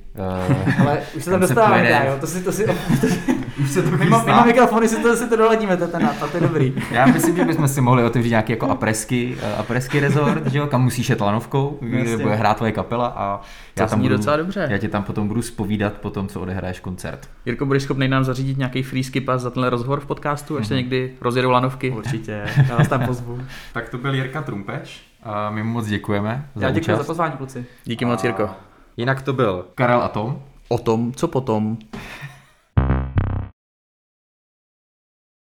[0.49, 2.05] Uh, Ale už se tam dostáváme, pojede.
[2.07, 2.65] jo, to si, to si,
[3.63, 6.37] už se to mimo, mimo mikrofony si to, si to doladíme, to, ten nápad, to
[6.37, 6.73] je dobrý.
[6.91, 10.67] Já myslím, že bychom si mohli otevřít nějaký jako apresky, eh, apresky resort, že jo,
[10.67, 13.41] kam musíš jet lanovkou, kde bude hrát tvoje kapela a
[13.79, 14.67] já To tam budu, docela dobře.
[14.71, 17.29] já tě tam potom budu spovídat po tom, co odehraješ koncert.
[17.45, 20.73] Jirko, budeš schopný nám zařídit nějaký free skip za tenhle rozhovor v podcastu, až se
[20.73, 20.83] Mhm.
[20.83, 21.89] někdy rozjedou lanovky?
[21.91, 23.39] Určitě, já vás tam pozvu.
[23.73, 25.01] Tak to byl Jirka Trumpeš.
[25.25, 27.07] A my mu moc děkujeme za Já děkuji za účast.
[27.07, 27.65] pozvání, kluci.
[27.83, 28.49] Díky moc, Jirko.
[28.97, 30.41] Jinak to byl Karel a Tom.
[30.69, 31.77] O tom, co potom.